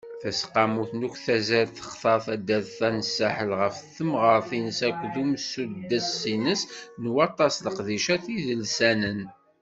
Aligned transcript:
Taseqqamut 0.21 0.91
n 0.93 1.05
uktazal 1.07 1.67
textar 1.77 2.19
taddart-a 2.25 2.89
n 2.97 2.99
Saḥel 3.15 3.51
ɣef 3.61 3.75
temɣer-ines 3.95 4.79
akked 4.89 5.13
usuddes-ines 5.23 6.61
n 7.01 7.03
waṭas 7.13 7.55
n 7.59 7.63
leqdicat 7.67 8.25
idelsanen. 8.37 9.21